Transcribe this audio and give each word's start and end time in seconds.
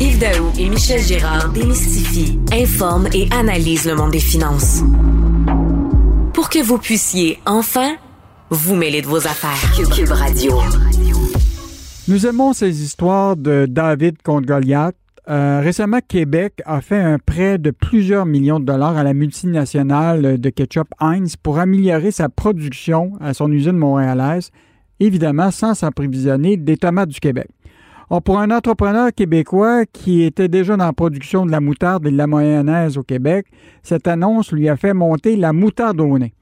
Yves 0.00 0.18
Daou 0.18 0.50
et 0.58 0.68
Michel 0.68 1.00
Girard 1.00 1.52
démystifient, 1.52 2.40
informent 2.52 3.08
et 3.14 3.28
analysent 3.30 3.86
le 3.86 3.94
monde 3.94 4.10
des 4.10 4.18
finances. 4.18 4.82
Pour 6.32 6.48
que 6.48 6.60
vous 6.60 6.78
puissiez 6.78 7.38
enfin 7.46 7.94
vous 8.50 8.74
mêler 8.74 9.02
de 9.02 9.06
vos 9.06 9.28
affaires. 9.28 9.72
Cube 9.94 10.10
Radio. 10.10 10.52
Nous 12.08 12.26
aimons 12.26 12.52
ces 12.52 12.82
histoires 12.82 13.36
de 13.36 13.66
David 13.70 14.20
contre 14.22 14.46
Goliath. 14.48 14.96
Euh, 15.30 15.60
récemment, 15.62 16.00
Québec 16.06 16.60
a 16.66 16.80
fait 16.80 17.00
un 17.00 17.18
prêt 17.18 17.58
de 17.58 17.70
plusieurs 17.70 18.26
millions 18.26 18.58
de 18.58 18.64
dollars 18.64 18.96
à 18.96 19.04
la 19.04 19.14
multinationale 19.14 20.40
de 20.40 20.50
ketchup 20.50 20.88
Heinz 21.00 21.36
pour 21.36 21.58
améliorer 21.60 22.10
sa 22.10 22.28
production 22.28 23.12
à 23.20 23.32
son 23.32 23.50
usine 23.52 23.78
montréalaise, 23.78 24.50
évidemment 24.98 25.52
sans 25.52 25.74
s'approvisionner 25.74 26.56
des 26.56 26.76
tomates 26.76 27.10
du 27.10 27.20
Québec. 27.20 27.48
Or, 28.10 28.22
pour 28.22 28.38
un 28.38 28.50
entrepreneur 28.50 29.12
québécois 29.12 29.86
qui 29.86 30.22
était 30.22 30.48
déjà 30.48 30.76
dans 30.76 30.86
la 30.86 30.92
production 30.92 31.46
de 31.46 31.50
la 31.50 31.60
moutarde 31.60 32.06
et 32.06 32.10
de 32.10 32.16
la 32.16 32.26
mayonnaise 32.26 32.98
au 32.98 33.02
Québec, 33.02 33.46
cette 33.82 34.06
annonce 34.06 34.52
lui 34.52 34.68
a 34.68 34.76
fait 34.76 34.94
monter 34.94 35.36
la 35.36 35.52
moutarde 35.52 36.00
au 36.00 36.18
nez. 36.18 36.34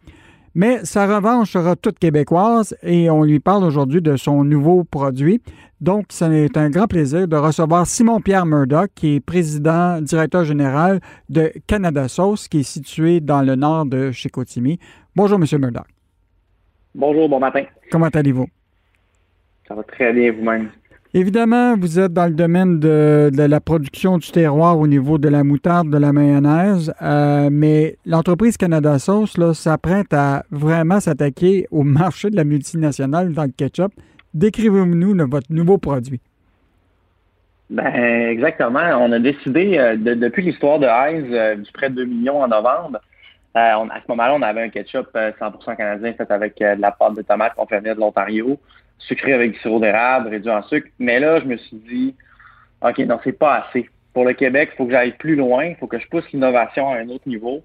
Mais 0.54 0.84
sa 0.84 1.06
revanche 1.06 1.52
sera 1.52 1.76
toute 1.76 1.98
québécoise 1.98 2.76
et 2.82 3.08
on 3.08 3.22
lui 3.22 3.40
parle 3.40 3.64
aujourd'hui 3.64 4.02
de 4.02 4.16
son 4.16 4.44
nouveau 4.44 4.84
produit. 4.84 5.40
Donc, 5.80 6.06
c'est 6.10 6.56
un 6.56 6.70
grand 6.70 6.86
plaisir 6.86 7.26
de 7.26 7.36
recevoir 7.36 7.86
Simon-Pierre 7.86 8.44
Murdoch, 8.44 8.90
qui 8.94 9.16
est 9.16 9.20
président, 9.20 10.00
directeur 10.00 10.44
général 10.44 11.00
de 11.28 11.52
Canada 11.66 12.06
Sauce, 12.06 12.48
qui 12.48 12.60
est 12.60 12.62
situé 12.64 13.20
dans 13.20 13.42
le 13.42 13.56
nord 13.56 13.86
de 13.86 14.10
Chicoutimi. 14.10 14.78
Bonjour, 15.16 15.40
M. 15.40 15.60
Murdoch. 15.60 15.86
Bonjour, 16.94 17.28
bon 17.28 17.40
matin. 17.40 17.64
Comment 17.90 18.08
allez-vous? 18.08 18.46
Ça 19.66 19.74
va 19.74 19.82
très 19.84 20.12
bien 20.12 20.32
vous-même? 20.32 20.70
Évidemment, 21.14 21.76
vous 21.76 22.00
êtes 22.00 22.14
dans 22.14 22.24
le 22.24 22.32
domaine 22.32 22.80
de, 22.80 23.30
de, 23.30 23.42
la 23.42 23.60
production 23.60 24.16
du 24.16 24.30
terroir 24.30 24.78
au 24.78 24.86
niveau 24.86 25.18
de 25.18 25.28
la 25.28 25.44
moutarde, 25.44 25.90
de 25.90 25.98
la 25.98 26.10
mayonnaise, 26.10 26.94
euh, 27.02 27.50
mais 27.52 27.96
l'entreprise 28.06 28.56
Canada 28.56 28.98
Sauce 28.98 29.36
s'apprête 29.52 30.14
à 30.14 30.44
vraiment 30.50 31.00
s'attaquer 31.00 31.66
au 31.70 31.82
marché 31.82 32.30
de 32.30 32.36
la 32.36 32.44
multinationale 32.44 33.34
dans 33.34 33.44
le 33.44 33.52
ketchup. 33.54 33.92
Décrivez-nous 34.32 35.14
votre 35.28 35.52
nouveau 35.52 35.76
produit. 35.76 36.20
Ben, 37.68 37.92
exactement. 38.30 38.80
On 38.98 39.12
a 39.12 39.18
décidé, 39.18 39.76
euh, 39.76 39.96
de, 39.96 40.14
depuis 40.14 40.42
l'histoire 40.42 40.78
de 40.78 40.86
Heinz, 40.86 41.26
euh, 41.30 41.56
du 41.56 41.70
prêt 41.72 41.90
de 41.90 41.96
2 41.96 42.04
millions 42.06 42.42
en 42.42 42.48
novembre, 42.48 43.00
euh, 43.56 43.72
on, 43.78 43.88
à 43.90 44.00
ce 44.00 44.08
moment-là, 44.08 44.34
on 44.34 44.42
avait 44.42 44.62
un 44.62 44.68
ketchup 44.68 45.14
100% 45.14 45.76
canadien 45.76 46.12
fait 46.14 46.30
avec 46.30 46.58
de 46.58 46.80
la 46.80 46.90
pâte 46.90 47.14
de 47.14 47.22
tomate 47.22 47.54
qu'on 47.54 47.66
fait 47.66 47.80
de 47.80 47.92
l'Ontario 47.92 48.58
sucré 49.06 49.32
avec 49.32 49.52
du 49.52 49.58
sirop 49.58 49.80
d'érable, 49.80 50.28
réduit 50.28 50.50
en 50.50 50.62
sucre. 50.62 50.88
Mais 50.98 51.20
là, 51.20 51.40
je 51.40 51.44
me 51.44 51.56
suis 51.56 51.76
dit, 51.76 52.14
OK, 52.82 52.98
non, 52.98 53.18
c'est 53.24 53.38
pas 53.38 53.64
assez. 53.66 53.88
Pour 54.12 54.24
le 54.24 54.32
Québec, 54.34 54.70
il 54.72 54.76
faut 54.76 54.86
que 54.86 54.92
j'aille 54.92 55.12
plus 55.12 55.36
loin, 55.36 55.64
il 55.64 55.76
faut 55.76 55.86
que 55.86 55.98
je 55.98 56.06
pousse 56.08 56.30
l'innovation 56.32 56.90
à 56.90 56.98
un 56.98 57.08
autre 57.08 57.26
niveau, 57.26 57.62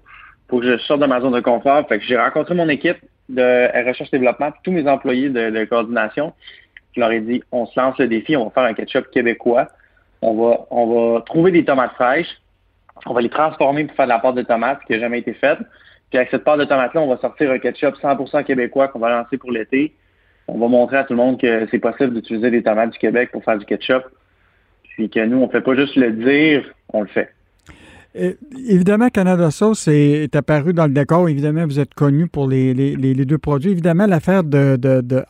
faut 0.48 0.60
que 0.60 0.66
je 0.66 0.78
sorte 0.78 1.00
de 1.00 1.06
ma 1.06 1.20
zone 1.20 1.34
de 1.34 1.40
confort. 1.40 1.86
Fait 1.88 1.98
que 1.98 2.04
j'ai 2.04 2.16
rencontré 2.16 2.54
mon 2.54 2.68
équipe 2.68 2.98
de 3.28 3.86
recherche 3.86 4.10
développement, 4.10 4.50
tous 4.62 4.72
mes 4.72 4.88
employés 4.88 5.28
de, 5.28 5.50
de, 5.50 5.64
coordination. 5.64 6.32
Je 6.94 7.00
leur 7.00 7.10
ai 7.10 7.20
dit, 7.20 7.42
on 7.52 7.66
se 7.66 7.78
lance 7.78 7.98
le 7.98 8.08
défi, 8.08 8.36
on 8.36 8.44
va 8.44 8.50
faire 8.50 8.64
un 8.64 8.74
ketchup 8.74 9.10
québécois. 9.10 9.68
On 10.22 10.34
va, 10.34 10.66
on 10.70 10.86
va 11.12 11.20
trouver 11.20 11.52
des 11.52 11.64
tomates 11.64 11.92
fraîches, 11.92 12.40
on 13.06 13.14
va 13.14 13.20
les 13.20 13.28
transformer 13.28 13.84
pour 13.84 13.96
faire 13.96 14.06
de 14.06 14.10
la 14.10 14.18
pâte 14.18 14.34
de 14.34 14.42
tomate 14.42 14.80
qui 14.86 14.92
n'a 14.92 15.00
jamais 15.00 15.20
été 15.20 15.32
faite. 15.32 15.58
Puis 16.10 16.18
avec 16.18 16.30
cette 16.30 16.44
pâte 16.44 16.58
de 16.58 16.64
tomate-là, 16.64 17.00
on 17.00 17.08
va 17.08 17.18
sortir 17.18 17.50
un 17.50 17.58
ketchup 17.58 17.96
100% 17.96 18.44
québécois 18.44 18.88
qu'on 18.88 18.98
va 18.98 19.10
lancer 19.10 19.36
pour 19.36 19.50
l'été 19.50 19.94
on 20.48 20.58
va 20.58 20.68
montrer 20.68 20.96
à 20.96 21.04
tout 21.04 21.12
le 21.12 21.18
monde 21.18 21.38
que 21.38 21.68
c'est 21.70 21.78
possible 21.78 22.14
d'utiliser 22.14 22.50
des 22.50 22.62
tomates 22.62 22.90
du 22.90 22.98
Québec 22.98 23.30
pour 23.30 23.44
faire 23.44 23.58
du 23.58 23.66
ketchup. 23.66 24.02
Puis 24.96 25.10
que 25.10 25.24
nous, 25.24 25.36
on 25.38 25.46
ne 25.46 25.50
fait 25.52 25.60
pas 25.60 25.76
juste 25.76 25.94
le 25.94 26.10
dire, 26.12 26.64
on 26.92 27.02
le 27.02 27.06
fait. 27.06 27.28
Et, 28.14 28.36
évidemment, 28.66 29.10
Canada 29.10 29.50
Sauce 29.50 29.86
est, 29.88 30.34
apparu 30.34 30.72
dans 30.72 30.86
le 30.86 30.92
décor. 30.92 31.28
Évidemment, 31.28 31.66
vous 31.66 31.78
êtes 31.78 31.94
connu 31.94 32.26
pour 32.26 32.48
les, 32.48 32.74
deux 32.74 33.38
produits. 33.38 33.70
Évidemment, 33.70 34.06
l'affaire 34.06 34.42
de, 34.42 34.78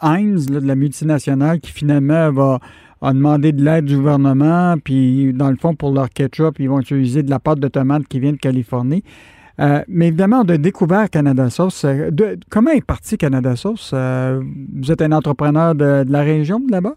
Heinz, 0.00 0.46
de 0.46 0.66
la 0.66 0.76
multinationale, 0.76 1.58
qui 1.58 1.72
finalement 1.72 2.30
va 2.30 2.60
a 3.00 3.12
demandé 3.12 3.52
de 3.52 3.64
l'aide 3.64 3.84
du 3.84 3.96
gouvernement, 3.96 4.74
puis 4.82 5.32
dans 5.32 5.50
le 5.50 5.56
fond, 5.56 5.74
pour 5.74 5.92
leur 5.92 6.08
ketchup, 6.10 6.58
ils 6.58 6.68
vont 6.68 6.80
utiliser 6.80 7.22
de 7.22 7.30
la 7.30 7.38
pâte 7.38 7.60
de 7.60 7.68
tomate 7.68 8.06
qui 8.08 8.20
vient 8.20 8.32
de 8.32 8.38
Californie. 8.38 9.04
Euh, 9.60 9.82
mais 9.88 10.08
évidemment, 10.08 10.42
on 10.44 10.48
a 10.48 10.56
découvert 10.56 11.10
Canada 11.10 11.50
Sauce. 11.50 11.84
Euh, 11.84 12.10
comment 12.48 12.70
est 12.70 12.84
parti 12.84 13.18
Canada 13.18 13.56
Sauce? 13.56 13.90
Euh, 13.92 14.40
vous 14.74 14.92
êtes 14.92 15.02
un 15.02 15.12
entrepreneur 15.12 15.74
de, 15.74 16.04
la 16.08 16.22
région, 16.22 16.60
de 16.60 16.70
là-bas? 16.70 16.94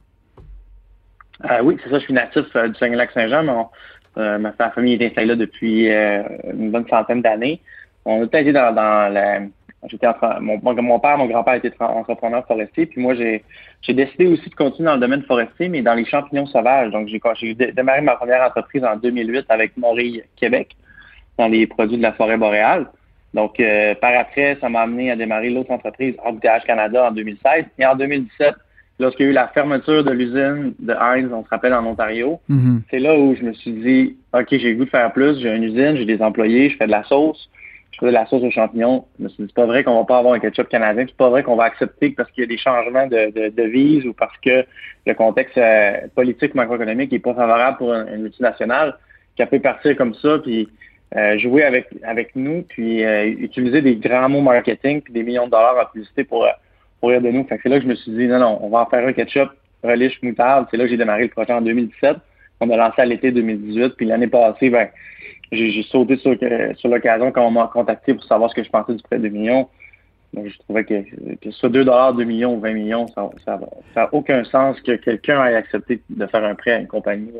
oui, 1.64 1.78
c'est 1.84 1.90
ça. 1.90 1.98
Je 1.98 2.04
suis 2.04 2.14
natif 2.14 2.44
du 2.44 2.76
Saguenay-Lac-Saint-Jean, 2.76 3.70
mais 4.16 4.38
ma 4.38 4.52
famille 4.52 4.94
est 4.94 5.08
installée 5.08 5.28
là 5.28 5.36
depuis 5.36 5.88
une 5.88 6.70
bonne 6.72 6.88
centaine 6.88 7.24
d'années. 7.24 7.62
On 8.06 8.22
a 8.22 8.40
été 8.40 8.54
dans 8.54 8.74
la... 8.76 9.40
J'étais 9.88 10.08
mon, 10.42 10.60
mon 10.62 11.00
père, 11.00 11.18
mon 11.18 11.26
grand-père 11.26 11.56
était 11.56 11.74
entrepreneur 11.80 12.46
forestier, 12.46 12.86
puis 12.86 13.02
moi 13.02 13.16
j'ai 13.16 13.44
j'ai 13.82 13.94
décidé 13.94 14.28
aussi 14.28 14.48
de 14.48 14.56
continuer 14.56 14.88
dans 14.88 14.96
le 14.96 15.00
domaine 15.00 15.24
forestier, 15.24 15.70
mais 15.70 15.82
dans 15.82 15.96
les 15.96 16.06
champignons 16.06 16.46
sauvages. 16.46 16.92
Donc 16.92 17.08
j'ai 17.08 17.56
démarré 17.56 18.02
ma 18.02 18.16
première 18.16 18.44
entreprise 18.44 18.84
en 18.84 18.96
2008 18.96 19.46
avec 19.50 19.76
Morille 19.78 20.24
Québec 20.36 20.76
dans 21.38 21.48
les 21.48 21.66
produits 21.66 21.98
de 21.98 22.04
la 22.04 22.14
forêt 22.14 22.38
boréale. 22.38 22.88
Donc, 23.34 23.60
euh, 23.60 23.96
par 23.96 24.14
après, 24.18 24.58
ça 24.60 24.70
m'a 24.70 24.82
amené 24.82 25.12
à 25.12 25.16
démarrer 25.16 25.50
l'autre 25.50 25.72
entreprise, 25.72 26.16
Embouteillage 26.24 26.64
Canada, 26.64 27.08
en 27.08 27.12
2016. 27.12 27.66
Et 27.80 27.86
en 27.86 27.96
2017, 27.96 28.56
lorsqu'il 29.00 29.26
y 29.26 29.30
a 29.30 29.32
eu 29.32 29.34
la 29.34 29.48
fermeture 29.48 30.04
de 30.04 30.12
l'usine 30.12 30.74
de 30.80 30.94
Heinz, 30.94 31.32
on 31.32 31.44
se 31.44 31.50
rappelle, 31.50 31.74
en 31.74 31.86
Ontario, 31.86 32.40
mm-hmm. 32.50 32.82
c'est 32.90 33.00
là 33.00 33.18
où 33.18 33.36
je 33.36 33.44
me 33.44 33.54
suis 33.54 33.72
dit, 33.72 34.18
OK, 34.34 34.48
j'ai 34.52 34.72
le 34.72 34.76
goût 34.76 34.86
de 34.86 34.90
faire 34.90 35.12
plus, 35.14 35.40
j'ai 35.40 35.56
une 35.56 35.64
usine, 35.64 35.96
j'ai 35.96 36.06
des 36.06 36.22
employés, 36.22 36.70
je 36.70 36.78
fais 36.78 36.88
de 36.88 36.92
la 36.92 37.04
sauce, 37.04 37.50
je 37.92 38.00
fais 38.00 38.06
de 38.08 38.12
la 38.12 38.26
sauce 38.26 38.44
aux 38.44 38.52
champignons. 38.52 39.06
Je 39.20 39.24
me 39.24 39.30
suis 39.30 39.44
dit, 39.44 39.50
c'est 39.50 39.62
pas 39.62 39.66
vrai 39.66 39.84
qu'on 39.84 39.96
va 39.96 40.06
pas 40.06 40.20
avoir 40.20 40.34
un 40.34 40.40
ketchup 40.40 40.70
canadien, 40.70 41.06
c'est 41.08 41.18
pas 41.18 41.30
vrai 41.30 41.44
qu'on 41.44 41.56
va 41.56 41.66
accepter 41.66 42.12
parce 42.12 42.32
qu'il 42.32 42.42
y 42.42 42.46
a 42.46 42.48
des 42.48 42.58
changements 42.58 43.08
de, 43.08 43.32
de, 43.32 43.50
de 43.50 43.64
vise 43.64 44.06
ou 44.06 44.14
parce 44.14 44.38
que 44.38 44.66
le 45.06 45.14
contexte 45.14 45.58
euh, 45.58 46.08
politique 46.16 46.56
macroéconomique 46.56 47.12
n'est 47.12 47.20
pas 47.20 47.34
favorable 47.34 47.78
pour 47.78 47.94
une, 47.94 48.08
une 48.08 48.22
multinationale, 48.24 48.98
qu'elle 49.36 49.50
peut 49.50 49.60
partir 49.60 49.96
comme 49.98 50.14
ça, 50.16 50.40
puis 50.40 50.70
euh, 51.18 51.38
jouer 51.40 51.64
avec 51.64 51.88
avec 52.04 52.36
nous, 52.38 52.64
puis 52.70 53.04
euh, 53.04 53.26
utiliser 53.26 53.82
des 53.82 53.98
grands 53.98 54.30
mots 54.30 54.40
marketing, 54.40 55.02
puis 55.02 55.12
des 55.12 55.24
millions 55.24 55.46
de 55.46 55.52
dollars 55.52 55.76
en 55.78 55.86
publicité 55.92 56.24
pour, 56.24 56.46
euh, 56.46 56.52
pour 57.02 57.10
rire 57.10 57.22
de 57.22 57.30
nous. 57.30 57.44
Fait 57.44 57.58
que 57.58 57.64
c'est 57.64 57.70
là 57.70 57.80
que 57.80 57.84
je 57.84 57.90
me 57.90 57.96
suis 57.96 58.12
dit, 58.14 58.28
non, 58.28 58.40
non, 58.40 58.60
on 58.62 58.70
va 58.70 58.80
en 58.80 58.86
faire 58.86 59.06
un 59.06 59.12
ketchup 59.12 59.50
relish 59.84 60.22
moutarde. 60.22 60.68
C'est 60.72 60.78
là 60.78 60.86
que 60.86 60.90
j'ai 60.90 60.98
démarré 60.98 61.24
le 61.24 61.30
projet 61.30 61.52
en 61.52 61.62
2017. 61.62 62.16
On 62.62 62.70
a 62.70 62.78
lancé 62.78 63.02
à 63.02 63.06
l'été 63.06 63.32
2018. 63.32 63.96
Puis 63.98 64.06
l'année 64.06 64.28
passée, 64.28 64.70
ben, 64.70 64.88
j'ai 65.52 65.84
sauté 65.84 66.18
sur, 66.18 66.36
sur 66.78 66.90
l'occasion 66.90 67.32
quand 67.32 67.46
on 67.46 67.52
m'a 67.52 67.70
contacté 67.74 68.14
pour 68.14 68.24
savoir 68.24 68.50
ce 68.50 68.56
que 68.56 68.64
je 68.64 68.70
pensais 68.70 68.94
du 68.94 69.04
prêt 69.04 69.20
de 69.20 69.28
millions. 69.28 69.68
Donc, 70.34 70.48
je 70.48 70.58
trouvais 70.60 70.86
que, 70.86 71.04
que 71.42 71.52
soit 71.52 71.70
2 71.70 71.84
dollars, 71.84 72.14
2 72.14 72.24
millions 72.24 72.56
ou 72.56 72.60
20 72.62 72.74
millions, 72.74 73.08
ça 73.08 73.30
n'a 73.48 73.60
ça, 73.94 74.10
aucun 74.14 74.44
sens 74.46 74.80
que 74.80 74.94
quelqu'un 74.94 75.46
ait 75.46 75.56
accepté 75.56 76.02
de 76.10 76.26
faire 76.26 76.46
un 76.46 76.56
prêt 76.56 76.72
à 76.72 76.80
une 76.80 76.88
compagnie 76.88 77.32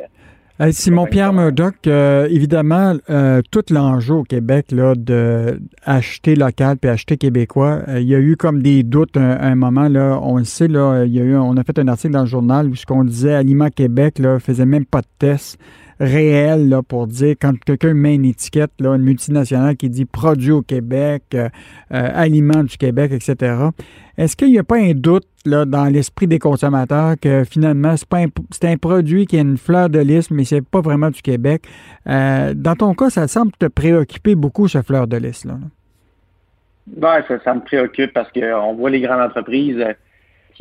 Simon-Pierre 0.70 1.34
Murdoch, 1.34 1.88
euh, 1.88 2.28
évidemment, 2.30 2.94
euh, 3.10 3.42
tout 3.50 3.64
l'enjeu 3.72 4.14
au 4.14 4.24
Québec 4.24 4.68
là, 4.72 4.94
de 4.96 5.60
acheter 5.84 6.36
local 6.36 6.78
puis 6.78 6.90
acheter 6.90 7.18
québécois, 7.18 7.80
euh, 7.88 8.00
il 8.00 8.08
y 8.08 8.14
a 8.14 8.20
eu 8.20 8.38
comme 8.38 8.62
des 8.62 8.84
doutes 8.84 9.18
un, 9.18 9.40
un, 9.40 9.56
moment. 9.56 9.88
Là, 9.88 10.20
on 10.22 10.38
le 10.38 10.44
sait, 10.44 10.68
là, 10.68 11.04
il 11.06 11.16
y 11.16 11.20
a 11.20 11.24
eu, 11.24 11.36
on 11.36 11.58
a 11.58 11.64
fait 11.64 11.80
un 11.80 11.88
article 11.88 12.14
dans 12.14 12.22
le 12.22 12.28
journal 12.28 12.68
où 12.68 12.76
ce 12.76 12.86
qu'on 12.86 13.04
disait 13.04 13.34
Aliment 13.34 13.70
Québec 13.70 14.20
là, 14.20 14.38
faisait 14.40 14.68
même 14.68 14.86
pas 14.86 15.02
de 15.02 15.08
test 15.18 15.58
réel 16.02 16.76
pour 16.88 17.06
dire 17.06 17.36
quand 17.40 17.58
quelqu'un 17.60 17.94
met 17.94 18.16
une 18.16 18.26
étiquette, 18.26 18.72
là, 18.80 18.96
une 18.96 19.04
multinationale 19.04 19.78
qui 19.78 19.90
dit 19.90 20.06
produit 20.06 20.52
au 20.52 20.64
Québec, 20.64 21.24
euh, 21.36 21.50
aliments 21.90 22.64
du 22.64 22.76
Québec, 22.78 23.12
etc. 23.12 23.56
Est-ce 24.18 24.36
qu'il 24.36 24.50
n'y 24.50 24.58
a 24.58 24.64
pas 24.64 24.78
un 24.78 24.94
doute 24.94 25.28
dans 25.46 25.92
l'esprit 25.92 26.28
des 26.28 26.40
consommateurs 26.40 27.16
que 27.22 27.44
finalement, 27.44 27.96
c'est, 27.98 28.14
un, 28.14 28.28
un 28.72 28.78
produit 28.78 29.26
qui 29.28 29.38
a 29.38 29.42
une 29.42 29.58
fleur 29.58 29.90
de 29.90 30.00
lys, 30.00 30.32
mais 30.32 30.44
c'est 30.44 30.66
pas 30.66 30.82
vraiment 30.82 31.12
du 31.12 31.22
Québec? 31.22 31.64
Euh, 32.08 32.54
dans 32.56 32.76
ton 32.76 32.94
cas, 32.94 33.10
ça 33.10 33.28
semble 33.28 33.52
te 33.54 33.68
préoccuper 33.68 34.36
beaucoup, 34.36 34.68
ce 34.68 34.82
fleur 34.82 35.08
de 35.08 35.18
lys-là. 35.18 35.58
Oui, 36.88 37.24
ça, 37.28 37.40
ça, 37.44 37.54
me 37.54 37.62
préoccupe 37.62 38.12
parce 38.12 38.32
qu'on 38.32 38.74
voit 38.74 38.90
les 38.90 39.02
grandes 39.02 39.22
entreprises 39.22 39.84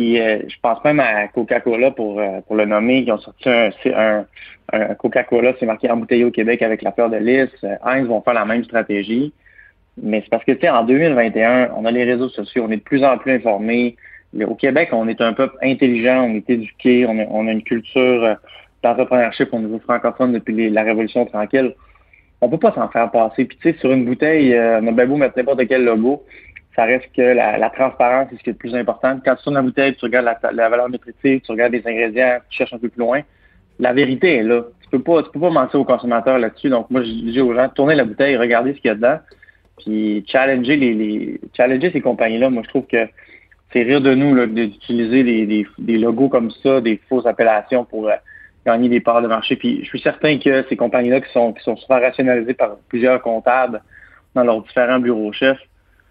euh, 0.01 0.39
je 0.49 0.57
pense 0.63 0.83
même 0.85 1.01
à 1.01 1.29
Coca-Cola 1.29 1.91
pour, 1.91 2.21
euh, 2.21 2.41
le 2.51 2.65
nommer, 2.65 3.05
qui 3.05 3.13
ont 3.13 3.19
sorti 3.19 3.49
un, 3.49 4.25
Coca-Cola, 4.99 5.55
c'est 5.59 5.67
marqué 5.67 5.91
embouteillé 5.91 6.25
au 6.25 6.31
Québec 6.31 6.63
avec 6.63 6.83
la 6.83 6.93
fleur 6.93 7.11
de 7.11 7.17
lys. 7.17 7.51
Heinz 7.85 8.07
vont 8.07 8.23
faire 8.23 8.35
la 8.35 8.45
même 8.45 8.63
stratégie. 8.65 9.33
Mais 10.03 10.21
c'est 10.23 10.31
parce 10.31 10.45
que, 10.45 10.53
tu 10.53 10.61
sais, 10.61 10.71
en 10.71 10.85
2021, 10.85 11.71
on 11.77 11.85
a 11.85 11.91
les 11.91 12.05
réseaux 12.05 12.29
sociaux, 12.29 12.65
on 12.67 12.71
est 12.71 12.77
de 12.77 12.83
plus 12.83 13.05
en 13.05 13.19
plus 13.19 13.33
informés. 13.33 13.97
Au 14.47 14.55
Québec, 14.55 14.91
on 14.93 15.09
est 15.09 15.21
un 15.21 15.33
peuple 15.33 15.57
intelligent, 15.63 16.23
on 16.23 16.35
est 16.35 16.49
éduqué, 16.49 17.05
on 17.07 17.49
a, 17.49 17.53
une 17.53 17.63
culture 17.63 18.25
euh, 18.25 18.35
d'entrepreneurship 18.83 19.53
au 19.53 19.59
niveau 19.59 19.81
francophone 19.81 20.33
depuis 20.33 20.71
la 20.71 20.83
Révolution 20.83 21.27
tranquille. 21.27 21.75
On 22.41 22.49
peut 22.49 22.59
pas 22.59 22.73
s'en 22.73 22.89
faire 22.89 23.11
passer. 23.11 23.45
Puis, 23.45 23.59
tu 23.61 23.73
sais, 23.73 23.79
sur 23.79 23.93
une 23.93 24.05
bouteille, 24.05 24.55
euh, 24.55 24.81
on 24.81 24.87
a 24.87 24.93
bien 24.93 25.07
beau 25.07 25.17
mettre 25.17 25.37
n'importe 25.37 25.67
quel 25.67 25.85
logo, 25.85 26.25
ça 26.77 26.85
reste 26.85 27.11
que 27.17 27.23
la, 27.23 27.59
la 27.59 27.71
transparence, 27.71 28.29
c'est 28.31 28.39
ce 28.39 28.43
qui 28.43 28.51
est 28.51 28.53
le 28.53 28.59
plus 28.59 28.75
important. 28.75 29.19
Quand 29.25 29.35
tu 29.37 29.45
tournes 29.45 29.57
la 29.57 29.63
bouteille, 29.63 29.95
tu 29.97 30.05
regardes 30.05 30.27
la, 30.27 30.39
la 30.53 30.69
valeur 30.69 30.89
nutritive, 30.89 31.41
tu 31.41 31.51
regardes 31.51 31.73
les 31.73 31.87
ingrédients, 31.87 32.39
tu 32.49 32.59
cherches 32.59 32.73
un 32.73 32.79
peu 32.79 32.89
plus 32.89 33.01
loin, 33.01 33.23
la 33.79 33.93
vérité 33.93 34.37
est 34.37 34.43
là. 34.43 34.63
Tu 34.83 34.89
peux 34.91 35.03
pas, 35.03 35.23
tu 35.23 35.31
peux 35.31 35.41
pas 35.41 35.51
mentir 35.51 35.81
aux 35.81 35.85
consommateurs 35.85 36.39
là-dessus. 36.39 36.69
Donc, 36.69 36.91
moi, 36.91 37.03
je 37.03 37.09
dis 37.09 37.41
aux 37.41 37.55
gens, 37.55 37.69
tournez 37.69 37.95
la 37.95 38.05
bouteille, 38.05 38.37
regardez 38.37 38.75
ce 38.75 38.81
qu'il 38.81 38.89
y 38.89 38.93
a 38.93 38.95
dedans. 38.95 39.19
Puis 39.79 40.25
challenger 40.29 40.77
les, 40.77 40.95
les 40.95 41.41
ces 41.91 42.01
compagnies-là, 42.01 42.51
moi 42.51 42.63
je 42.65 42.69
trouve 42.69 42.87
que 42.87 43.09
c'est 43.73 43.83
rire 43.83 44.01
de 44.01 44.15
nous 44.15 44.47
d'utiliser 44.47 45.25
des, 45.25 45.47
des, 45.47 45.67
des, 45.79 45.99
logos 45.99 46.29
comme 46.29 46.51
ça, 46.51 46.81
des 46.81 47.01
fausses 47.09 47.25
appellations 47.25 47.85
pour 47.85 48.09
euh, 48.09 48.15
gagner 48.67 48.89
des 48.89 49.01
parts 49.01 49.23
de 49.23 49.29
marché. 49.29 49.57
Puis 49.57 49.81
je 49.83 49.89
suis 49.89 50.01
certain 50.01 50.39
que 50.39 50.65
ces 50.69 50.77
compagnies-là 50.77 51.21
qui 51.21 51.33
sont 51.33 51.53
qui 51.53 51.63
sont 51.63 51.77
souvent 51.77 52.01
rationalisées 52.01 52.55
par 52.55 52.77
plusieurs 52.89 53.23
comptables 53.23 53.81
dans 54.35 54.45
leurs 54.45 54.63
différents 54.63 54.99
bureaux 54.99 55.33
chefs 55.33 55.61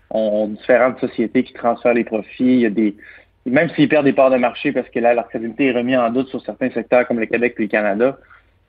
ont, 0.10 0.48
différentes 0.48 1.00
sociétés 1.00 1.44
qui 1.44 1.54
transfèrent 1.54 1.94
les 1.94 2.04
profits. 2.04 2.44
Il 2.44 2.60
y 2.60 2.66
a 2.66 2.70
des 2.70 2.96
même 3.46 3.70
s'ils 3.70 3.90
perdent 3.90 4.06
des 4.06 4.14
parts 4.14 4.30
de 4.30 4.38
marché 4.38 4.72
parce 4.72 4.90
que 4.90 5.00
là, 5.00 5.14
leur 5.14 5.28
crédibilité 5.28 5.68
est 5.68 5.72
remise 5.72 5.98
en 5.98 6.10
doute 6.10 6.28
sur 6.28 6.42
certains 6.42 6.70
secteurs 6.72 7.08
comme 7.08 7.20
le 7.20 7.26
Québec 7.26 7.56
et 7.58 7.64
le 7.64 7.68
Canada, 7.68 8.18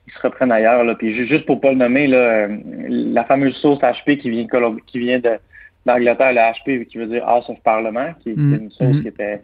ils 0.07 0.13
se 0.13 0.19
reprennent 0.21 0.51
ailleurs. 0.51 0.83
Là. 0.83 0.95
Puis 0.95 1.27
juste 1.27 1.45
pour 1.45 1.61
pas 1.61 1.71
le 1.71 1.77
nommer, 1.77 2.07
là, 2.07 2.17
euh, 2.17 2.57
la 2.87 3.23
fameuse 3.25 3.55
sauce 3.57 3.79
HP 3.79 4.17
qui 4.17 4.29
vient, 4.29 4.47
qui 4.87 4.99
vient 4.99 5.19
de 5.19 5.37
d'Angleterre, 5.85 6.33
la 6.33 6.51
HP 6.51 6.85
qui 6.85 6.97
veut 6.99 7.07
dire 7.07 7.27
House 7.27 7.49
of 7.49 7.59
Parliament, 7.63 8.13
qui, 8.21 8.29
est 8.29 8.37
mm. 8.37 8.53
une 8.53 8.71
sauce 8.71 8.95
mm. 8.95 9.01
qui 9.01 9.07
était 9.07 9.41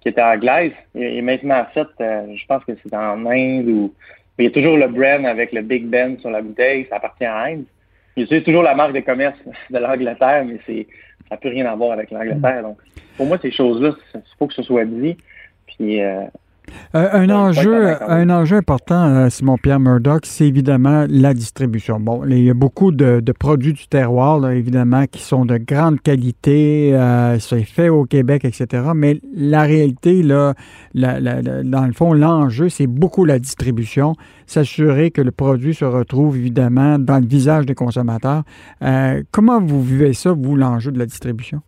qui 0.00 0.08
était 0.10 0.22
anglaise, 0.22 0.72
et, 0.94 1.20
maintenant 1.22 1.66
faite, 1.74 1.88
euh, 2.00 2.26
je 2.36 2.46
pense 2.46 2.64
que 2.64 2.72
c'est 2.82 2.94
en 2.94 3.26
Inde 3.26 3.68
ou 3.68 3.92
il 4.38 4.44
y 4.44 4.46
a 4.48 4.50
toujours 4.50 4.76
le 4.76 4.86
brand 4.86 5.26
avec 5.26 5.52
le 5.52 5.62
Big 5.62 5.86
Ben 5.86 6.16
sur 6.20 6.30
la 6.30 6.40
bouteille, 6.40 6.86
ça 6.88 6.96
appartient 6.96 7.24
à 7.24 7.46
Inde. 7.46 7.64
C'est 8.16 8.44
toujours 8.44 8.62
la 8.62 8.74
marque 8.74 8.92
de 8.92 9.00
commerce 9.00 9.38
de 9.70 9.78
l'Angleterre, 9.78 10.44
mais 10.46 10.58
c'est 10.66 10.86
ça 11.28 11.34
n'a 11.34 11.36
plus 11.36 11.50
rien 11.50 11.66
à 11.66 11.74
voir 11.74 11.92
avec 11.92 12.10
l'Angleterre. 12.10 12.60
Mm. 12.60 12.62
Donc, 12.62 12.78
pour 13.16 13.26
moi, 13.26 13.38
ces 13.40 13.50
choses-là, 13.50 13.92
il 14.14 14.20
faut 14.38 14.46
que 14.46 14.54
ce 14.54 14.62
soit 14.62 14.84
dit. 14.84 15.16
Puis, 15.66 16.02
euh, 16.02 16.22
euh, 16.94 17.08
un, 17.12 17.30
enjeu, 17.30 18.02
un 18.10 18.30
enjeu 18.30 18.56
important, 18.56 19.04
euh, 19.04 19.30
Simon-Pierre 19.30 19.80
Murdoch, 19.80 20.24
c'est 20.24 20.46
évidemment 20.46 21.06
la 21.08 21.34
distribution. 21.34 22.00
Bon, 22.00 22.24
il 22.24 22.44
y 22.44 22.50
a 22.50 22.54
beaucoup 22.54 22.92
de, 22.92 23.20
produits 23.38 23.72
du 23.72 23.86
terroir, 23.88 24.50
évidemment, 24.50 25.04
qui 25.06 25.22
sont 25.22 25.44
de 25.44 25.58
grande 25.58 26.00
qualité, 26.00 26.94
euh, 26.94 27.38
c'est 27.38 27.64
fait 27.64 27.88
au 27.88 28.04
Québec, 28.04 28.44
etc. 28.44 28.88
Mais 28.94 29.20
la 29.34 29.62
réalité, 29.62 30.22
là, 30.22 30.54
dans 30.94 31.86
le 31.86 31.92
fond, 31.92 32.12
l'enjeu, 32.12 32.68
c'est 32.68 32.86
beaucoup 32.86 33.24
la 33.24 33.38
distribution, 33.38 34.14
s'assurer 34.46 35.10
que 35.10 35.20
le 35.20 35.30
produit 35.30 35.74
se 35.74 35.84
retrouve, 35.84 36.36
évidemment, 36.36 36.98
dans 36.98 37.18
le 37.18 37.26
visage 37.26 37.66
des 37.66 37.74
consommateurs. 37.74 38.42
comment 39.30 39.60
vous 39.60 39.82
vivez 39.82 40.12
ça, 40.14 40.32
vous, 40.32 40.56
l'enjeu 40.56 40.90
de 40.90 40.98
la 40.98 41.06
distribution? 41.06 41.62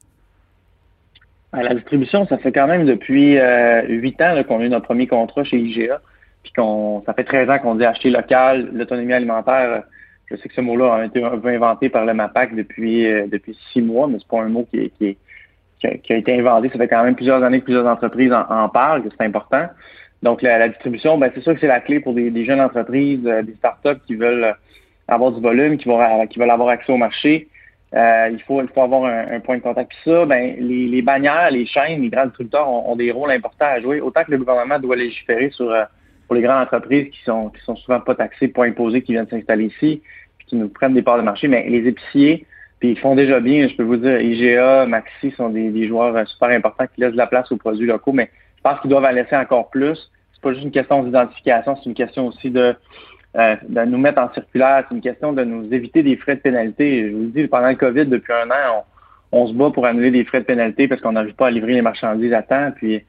La 1.52 1.74
distribution, 1.74 2.26
ça 2.26 2.38
fait 2.38 2.52
quand 2.52 2.68
même 2.68 2.86
depuis 2.86 3.36
euh, 3.38 3.82
huit 3.88 4.20
ans 4.22 4.40
qu'on 4.46 4.60
a 4.60 4.64
eu 4.64 4.68
notre 4.68 4.86
premier 4.86 5.08
contrat 5.08 5.42
chez 5.42 5.58
IGA. 5.58 6.00
Puis 6.42 6.52
qu'on 6.52 7.02
ça 7.04 7.12
fait 7.12 7.24
13 7.24 7.50
ans 7.50 7.58
qu'on 7.58 7.74
dit 7.74 7.84
acheter 7.84 8.10
local, 8.10 8.70
l'autonomie 8.72 9.12
alimentaire. 9.12 9.82
Je 10.30 10.36
sais 10.36 10.48
que 10.48 10.54
ce 10.54 10.60
mot-là 10.60 10.94
a 10.94 11.04
été 11.04 11.22
inventé 11.22 11.88
par 11.88 12.06
le 12.06 12.14
MAPAC 12.14 12.54
depuis 12.54 13.06
euh, 13.06 13.26
depuis 13.26 13.58
six 13.72 13.82
mois, 13.82 14.06
mais 14.06 14.18
c'est 14.20 14.28
pas 14.28 14.42
un 14.42 14.48
mot 14.48 14.66
qui, 14.70 14.90
qui, 14.98 15.18
qui, 15.80 16.12
a, 16.12 16.16
été 16.16 16.38
inventé. 16.38 16.68
Ça 16.70 16.78
fait 16.78 16.88
quand 16.88 17.02
même 17.02 17.16
plusieurs 17.16 17.42
années 17.42 17.58
que 17.58 17.64
plusieurs 17.64 17.86
entreprises 17.86 18.32
en, 18.32 18.68
parlent, 18.68 19.02
que 19.02 19.08
c'est 19.10 19.24
important. 19.24 19.66
Donc 20.22 20.42
la, 20.42 20.68
distribution, 20.68 21.18
ben, 21.18 21.32
c'est 21.34 21.40
sûr 21.40 21.54
que 21.54 21.60
c'est 21.60 21.66
la 21.66 21.80
clé 21.80 21.98
pour 21.98 22.14
des, 22.14 22.44
jeunes 22.44 22.60
entreprises, 22.60 23.26
euh, 23.26 23.42
des 23.42 23.54
startups 23.54 24.00
qui 24.06 24.14
veulent 24.14 24.54
avoir 25.08 25.32
du 25.32 25.40
volume, 25.40 25.78
qui, 25.78 25.88
vont, 25.88 26.26
qui 26.28 26.38
veulent 26.38 26.50
avoir 26.50 26.68
accès 26.68 26.92
au 26.92 26.96
marché. 26.96 27.48
Euh, 27.94 28.28
il, 28.32 28.40
faut, 28.42 28.62
il 28.62 28.68
faut 28.68 28.82
avoir 28.82 29.04
un, 29.04 29.40
point 29.40 29.56
de 29.56 29.62
contact. 29.62 29.90
Puis 29.90 29.98
ça, 30.04 30.24
ben, 30.24 30.54
les, 30.58 30.86
les, 30.86 31.02
bannières, 31.02 31.50
les 31.50 31.66
chaînes, 31.66 32.02
les 32.02 32.08
grands 32.08 32.26
distributeurs 32.26 32.68
ont, 32.68 32.94
des 32.94 33.10
rôles 33.10 33.32
importants 33.32 33.66
à 33.66 33.80
jouer. 33.80 34.00
Autant 34.00 34.22
que 34.24 34.30
le 34.30 34.38
gouvernement 34.38 34.78
doit 34.78 34.96
légiférer 34.96 35.50
sur 35.50 35.70
euh, 35.70 35.84
pour 36.26 36.36
les 36.36 36.42
grandes 36.42 36.62
entreprises 36.62 37.10
qui 37.10 37.22
sont 37.24 37.48
qui 37.48 37.60
sont 37.62 37.74
souvent 37.74 38.00
pas 38.00 38.14
taxées, 38.14 38.46
pas 38.46 38.64
imposées, 38.64 39.02
qui 39.02 39.12
viennent 39.12 39.28
s'installer 39.28 39.64
ici, 39.64 40.02
puis 40.38 40.46
qui 40.46 40.56
nous 40.56 40.68
prennent 40.68 40.94
des 40.94 41.02
parts 41.02 41.18
de 41.18 41.22
marché. 41.22 41.48
Mais 41.48 41.68
les 41.68 41.88
épiciers, 41.88 42.46
puis 42.78 42.90
ils 42.90 42.98
font 42.98 43.16
déjà 43.16 43.40
bien, 43.40 43.66
je 43.66 43.74
peux 43.74 43.82
vous 43.82 43.96
dire, 43.96 44.20
IGA, 44.20 44.86
Maxi 44.86 45.32
sont 45.32 45.48
des, 45.48 45.70
des 45.70 45.88
joueurs 45.88 46.14
euh, 46.14 46.24
super 46.26 46.50
importants 46.50 46.86
qui 46.94 47.00
laissent 47.00 47.12
de 47.12 47.16
la 47.16 47.26
place 47.26 47.50
aux 47.50 47.56
produits 47.56 47.86
locaux, 47.86 48.12
mais 48.12 48.30
je 48.58 48.62
pense 48.62 48.78
qu'ils 48.80 48.90
doivent 48.90 49.04
en 49.04 49.10
laisser 49.10 49.34
encore 49.34 49.68
plus. 49.70 50.10
C'est 50.32 50.42
pas 50.42 50.52
juste 50.52 50.64
une 50.64 50.70
question 50.70 51.02
d'identification, 51.02 51.76
c'est 51.76 51.86
une 51.86 51.94
question 51.94 52.28
aussi 52.28 52.50
de 52.50 52.76
euh, 53.36 53.56
de 53.68 53.84
nous 53.84 53.98
mettre 53.98 54.20
en 54.20 54.32
circulaire. 54.32 54.84
C'est 54.88 54.94
une 54.94 55.00
question 55.00 55.32
de 55.32 55.44
nous 55.44 55.72
éviter 55.72 56.02
des 56.02 56.16
frais 56.16 56.36
de 56.36 56.40
pénalité. 56.40 57.10
Je 57.10 57.14
vous 57.14 57.26
dis, 57.26 57.46
pendant 57.46 57.68
le 57.68 57.76
COVID, 57.76 58.06
depuis 58.06 58.32
un 58.32 58.50
an, 58.50 58.84
on, 59.30 59.46
se 59.46 59.52
bat 59.52 59.70
pour 59.70 59.86
annuler 59.86 60.10
des 60.10 60.24
frais 60.24 60.40
de 60.40 60.46
pénalité 60.46 60.88
parce 60.88 61.00
qu'on 61.00 61.12
n'arrive 61.12 61.34
pas 61.34 61.46
à 61.46 61.50
livrer 61.50 61.74
les 61.74 61.82
marchandises 61.82 62.32
à 62.32 62.42
temps. 62.42 62.72
Puis 62.74 63.04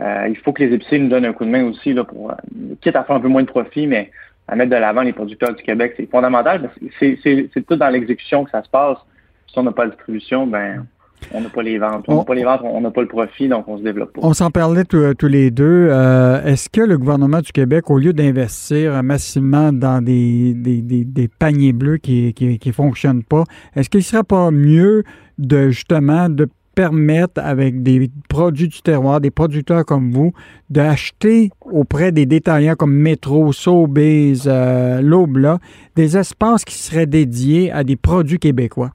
euh, 0.00 0.26
il 0.28 0.36
faut 0.38 0.54
que 0.54 0.62
les 0.62 0.74
épiciers 0.74 0.98
nous 0.98 1.08
donnent 1.08 1.26
un 1.26 1.34
coup 1.34 1.44
de 1.44 1.50
main 1.50 1.64
aussi, 1.64 1.92
là, 1.92 2.04
pour 2.04 2.30
euh, 2.30 2.34
quitte 2.80 2.96
à 2.96 3.04
faire 3.04 3.16
un 3.16 3.20
peu 3.20 3.28
moins 3.28 3.42
de 3.42 3.48
profit, 3.48 3.86
mais 3.86 4.10
à 4.46 4.56
mettre 4.56 4.70
de 4.70 4.76
l'avant 4.76 5.02
les 5.02 5.12
producteurs 5.12 5.54
du 5.54 5.62
Québec. 5.62 5.94
C'est 5.98 6.10
fondamental. 6.10 6.70
C'est 6.98 7.66
tout 7.66 7.76
dans 7.76 7.88
l'exécution 7.90 8.44
que 8.44 8.50
ça 8.50 8.62
se 8.62 8.70
passe. 8.70 8.98
Si 9.48 9.58
on 9.58 9.64
n'a 9.64 9.72
pas 9.72 9.84
de 9.84 9.90
distribution, 9.90 10.46
ben 10.46 10.86
on 11.32 11.40
n'a 11.40 11.48
pas 11.48 11.62
les 11.62 11.78
ventes. 11.78 12.04
On 12.08 12.16
n'a 12.16 12.24
pas 12.24 12.34
les 12.34 12.44
ventes, 12.44 12.60
on 12.64 12.80
n'a 12.80 12.90
pas 12.90 13.02
le 13.02 13.08
profit, 13.08 13.48
donc 13.48 13.68
on 13.68 13.78
se 13.78 13.82
développe 13.82 14.12
pas. 14.12 14.20
On 14.22 14.32
s'en 14.32 14.50
parlait 14.50 14.84
tous 14.84 15.28
les 15.28 15.50
deux. 15.50 15.88
Euh, 15.90 16.42
est-ce 16.44 16.68
que 16.68 16.80
le 16.80 16.98
gouvernement 16.98 17.40
du 17.40 17.52
Québec, 17.52 17.90
au 17.90 17.98
lieu 17.98 18.12
d'investir 18.12 19.02
massivement 19.02 19.72
dans 19.72 20.02
des, 20.02 20.54
des, 20.54 21.28
paniers 21.28 21.72
bleus 21.72 21.98
qui 21.98 22.34
ne 22.40 22.72
fonctionnent 22.72 23.24
pas, 23.24 23.44
est-ce 23.76 23.88
qu'il 23.90 24.00
ne 24.00 24.04
serait 24.04 24.24
pas 24.24 24.50
mieux 24.50 25.04
de 25.38 25.68
justement 25.68 26.28
de 26.28 26.48
permettre 26.78 27.40
avec 27.42 27.82
des 27.82 28.08
produits 28.28 28.68
du 28.68 28.82
terroir, 28.82 29.20
des 29.20 29.32
producteurs 29.32 29.84
comme 29.84 30.12
vous, 30.12 30.32
d'acheter 30.70 31.50
auprès 31.60 32.12
des 32.12 32.24
détaillants 32.24 32.76
comme 32.76 32.94
Metro, 32.94 33.52
Sobeys, 33.52 34.46
euh, 34.46 35.00
Lobla, 35.00 35.58
des 35.96 36.16
espaces 36.16 36.64
qui 36.64 36.76
seraient 36.76 37.06
dédiés 37.06 37.72
à 37.72 37.82
des 37.82 37.96
produits 37.96 38.38
québécois? 38.38 38.92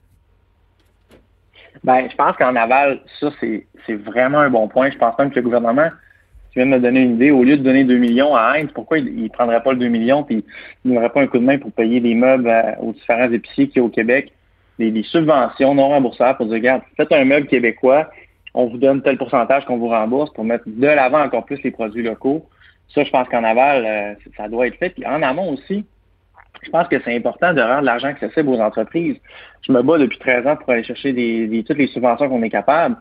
Ben, 1.83 2.07
je 2.09 2.15
pense 2.15 2.35
qu'en 2.37 2.55
aval, 2.55 3.01
ça, 3.19 3.29
c'est 3.39 3.93
vraiment 3.93 4.39
un 4.39 4.49
bon 4.49 4.67
point. 4.67 4.89
Je 4.89 4.97
pense 4.97 5.17
même 5.19 5.31
que 5.31 5.35
le 5.35 5.41
gouvernement, 5.41 5.89
tu 6.51 6.59
viens 6.59 6.65
de 6.65 6.71
me 6.71 6.79
donner 6.79 7.01
une 7.01 7.15
idée, 7.15 7.31
au 7.31 7.43
lieu 7.43 7.57
de 7.57 7.63
donner 7.63 7.83
2 7.83 7.97
millions 7.97 8.35
à 8.35 8.53
Heinz, 8.55 8.69
pourquoi 8.73 8.99
il 8.99 9.23
ne 9.23 9.27
prendrait 9.27 9.61
pas 9.61 9.73
le 9.73 9.79
2 9.79 9.87
millions 9.87 10.23
puis 10.23 10.45
il 10.85 10.93
n'aurait 10.93 11.09
pas 11.09 11.21
un 11.21 11.27
coup 11.27 11.39
de 11.39 11.43
main 11.43 11.57
pour 11.57 11.71
payer 11.71 11.99
des 11.99 12.13
meubles 12.13 12.49
aux 12.79 12.93
différents 12.93 13.31
épiciers 13.31 13.67
qui 13.67 13.79
au 13.79 13.89
Québec, 13.89 14.31
des, 14.79 15.03
subventions 15.03 15.75
non 15.75 15.89
remboursables 15.89 16.37
pour 16.37 16.45
dire, 16.45 16.55
regarde, 16.55 16.81
faites 16.95 17.11
un 17.11 17.25
meuble 17.25 17.47
québécois, 17.47 18.09
on 18.53 18.67
vous 18.67 18.77
donne 18.77 19.01
tel 19.01 19.17
pourcentage 19.17 19.65
qu'on 19.65 19.77
vous 19.77 19.89
rembourse 19.89 20.31
pour 20.33 20.43
mettre 20.43 20.65
de 20.67 20.87
l'avant 20.87 21.21
encore 21.21 21.45
plus 21.45 21.61
les 21.63 21.71
produits 21.71 22.03
locaux. 22.03 22.45
Ça, 22.93 23.03
je 23.03 23.09
pense 23.09 23.27
qu'en 23.29 23.43
aval, 23.43 23.85
euh, 23.85 24.13
ça 24.37 24.47
doit 24.47 24.67
être 24.67 24.77
fait. 24.77 24.89
Puis 24.91 25.05
en 25.05 25.23
amont 25.23 25.53
aussi, 25.53 25.85
je 26.61 26.69
pense 26.69 26.87
que 26.87 26.95
c'est 27.03 27.15
important 27.15 27.53
de 27.53 27.61
rendre 27.61 27.83
l'argent 27.83 28.07
accessible 28.07 28.49
aux 28.49 28.59
entreprises. 28.59 29.17
Je 29.67 29.71
me 29.71 29.81
bats 29.81 29.97
depuis 29.97 30.19
13 30.19 30.47
ans 30.47 30.55
pour 30.55 30.69
aller 30.71 30.83
chercher 30.83 31.13
des, 31.13 31.63
toutes 31.67 31.77
les 31.77 31.87
subventions 31.87 32.29
qu'on 32.29 32.43
est 32.43 32.49
capable. 32.49 32.95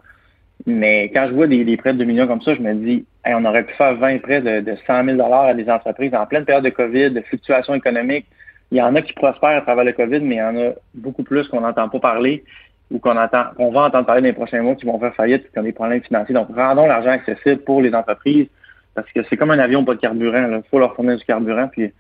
Mais 0.67 1.11
quand 1.13 1.27
je 1.29 1.35
vois 1.35 1.47
des, 1.47 1.77
prêts 1.77 1.93
de 1.93 1.99
2 1.99 2.05
millions 2.05 2.27
comme 2.27 2.41
ça, 2.43 2.55
je 2.55 2.61
me 2.61 2.75
dis, 2.75 3.05
on 3.27 3.45
aurait 3.45 3.65
pu 3.65 3.75
faire 3.75 3.95
20 3.97 4.23
prêts 4.23 4.41
de, 4.41 4.61
de 4.61 4.77
100 4.87 5.05
000 5.05 5.35
à 5.35 5.55
des 5.55 5.69
entreprises 5.69 6.15
en 6.15 6.27
pleine 6.27 6.45
période 6.45 6.65
de 6.65 6.71
COVID, 6.71 7.11
de 7.11 7.21
fluctuations 7.23 7.75
économiques. 7.75 8.27
Il 8.71 8.79
y 8.79 8.83
en 8.83 8.95
a 8.95 9.03
qui 9.03 9.13
prospèrent 9.13 9.59
à 9.59 9.61
travers 9.61 9.85
le 9.85 9.93
COVID, 9.93 10.21
mais 10.21 10.37
il 10.37 10.39
y 10.39 10.43
en 10.43 10.57
a 10.57 10.71
beaucoup 10.95 11.25
plus 11.25 11.47
qu'on 11.49 11.61
n'entend 11.61 11.89
pas 11.89 11.99
parler 11.99 12.45
ou 12.91 12.99
qu'on 12.99 13.17
entend, 13.17 13.45
qu'on 13.57 13.71
va 13.71 13.83
entendre 13.83 14.07
parler 14.07 14.23
dans 14.23 14.29
les 14.29 14.33
prochains 14.33 14.63
mois 14.63 14.75
qui 14.75 14.87
vont 14.87 14.99
faire 14.99 15.15
faillite, 15.15 15.51
qui 15.51 15.59
ont 15.59 15.63
des 15.63 15.73
problèmes 15.73 16.03
financiers. 16.03 16.35
Donc, 16.35 16.49
rendons 16.55 16.87
l'argent 16.87 17.11
accessible 17.11 17.63
pour 17.65 17.83
les 17.83 17.95
entreprises 17.95 18.49
parce 18.95 19.11
que 19.13 19.21
c'est 19.29 19.37
comme 19.37 19.51
un 19.51 19.59
avion 19.59 19.85
pas 19.85 19.95
de 19.95 20.01
carburant. 20.01 20.47
Il 20.51 20.63
faut 20.71 20.79
leur 20.79 20.95
fournir 20.95 21.17
du 21.17 21.25
carburant, 21.25 21.69
puis 21.69 21.93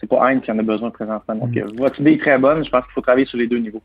c'est 0.00 0.08
pas 0.08 0.28
Heinz 0.28 0.42
qui 0.42 0.50
en 0.50 0.58
a 0.58 0.62
besoin 0.62 0.90
présentement. 0.90 1.34
Donc, 1.34 1.54
mm. 1.54 1.76
votre 1.76 2.00
idée 2.00 2.12
est 2.12 2.20
très 2.20 2.38
bonne. 2.38 2.64
Je 2.64 2.70
pense 2.70 2.84
qu'il 2.84 2.92
faut 2.94 3.00
travailler 3.00 3.26
sur 3.26 3.38
les 3.38 3.46
deux 3.46 3.58
niveaux. 3.58 3.82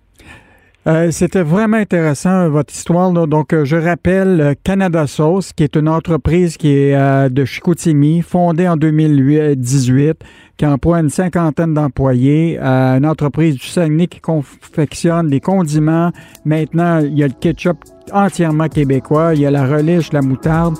Euh, 0.88 1.10
c'était 1.10 1.42
vraiment 1.42 1.78
intéressant, 1.78 2.48
votre 2.50 2.72
histoire. 2.72 3.12
Donc, 3.12 3.54
euh, 3.54 3.66
je 3.66 3.76
rappelle 3.76 4.40
euh, 4.40 4.54
Canada 4.64 5.08
Sauce, 5.08 5.52
qui 5.52 5.64
est 5.64 5.76
une 5.76 5.90
entreprise 5.90 6.58
qui 6.58 6.70
est 6.78 7.30
de 7.32 7.44
Chicoutimi, 7.44 8.22
fondée 8.22 8.68
en 8.68 8.78
2018, 8.78 10.24
qui 10.58 10.66
emploie 10.68 11.00
une 11.00 11.10
cinquantaine 11.10 11.74
d'employés. 11.74 12.60
une 12.60 13.06
entreprise 13.06 13.56
du 13.56 13.66
Saguenay 13.66 14.06
qui 14.06 14.22
confectionne 14.22 15.28
des 15.28 15.40
condiments. 15.40 16.12
Maintenant, 16.46 17.00
il 17.00 17.18
y 17.18 17.24
a 17.24 17.28
le 17.28 17.34
ketchup 17.34 17.78
entièrement 18.14 18.68
québécois. 18.68 19.34
Il 19.34 19.42
y 19.42 19.48
a 19.48 19.52
la 19.52 19.66
relish, 19.66 20.14
la 20.14 20.22
moutarde 20.22 20.76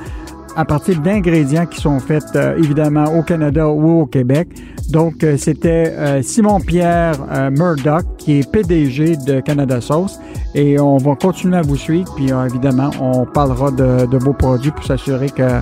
à 0.56 0.66
partir 0.66 1.00
d'ingrédients 1.02 1.66
qui 1.66 1.82
sont 1.82 2.00
faits 2.00 2.24
euh, 2.36 2.58
évidemment 2.58 3.06
au 3.06 3.24
Canada 3.24 3.68
ou 3.68 4.02
au 4.02 4.06
Québec. 4.06 4.48
Donc, 4.90 5.24
euh, 5.24 5.38
c'était 5.38 5.94
euh, 5.96 6.22
Simon-Pierre 6.22 7.18
Murdoch, 7.52 8.06
qui 8.18 8.40
est 8.40 8.52
PDG 8.52 9.18
de 9.18 9.40
Canada 9.42 9.82
Sauce. 9.82 10.20
Et 10.54 10.80
on 10.80 10.98
va 10.98 11.16
continuer 11.16 11.58
à 11.58 11.62
vous 11.62 11.76
suivre. 11.76 12.14
Puis, 12.16 12.30
évidemment, 12.46 12.92
on 13.02 13.26
parlera 13.26 13.72
de, 13.72 14.18
vos 14.18 14.34
produits 14.34 14.72
pour 14.72 14.84
s'assurer 14.86 15.30
que 15.30 15.60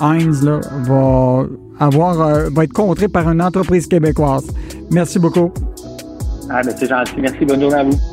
Heinz 0.00 0.42
là, 0.42 0.60
va, 0.84 1.44
avoir, 1.78 2.50
va 2.50 2.64
être 2.64 2.72
contré 2.72 3.08
par 3.08 3.30
une 3.30 3.42
entreprise 3.42 3.86
québécoise. 3.86 4.46
Merci 4.90 5.18
beaucoup. 5.18 5.52
Ah, 6.48 6.62
ben 6.64 6.74
c'est 6.76 6.88
gentil. 6.88 7.14
Merci. 7.18 7.44
Bonne 7.44 7.60
journée 7.60 7.76
à 7.76 7.84
vous. 7.84 8.09